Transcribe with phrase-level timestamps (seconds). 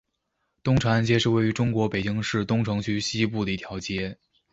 [0.63, 4.17] 东长安街是位于中国北京市东城区西部的一条街。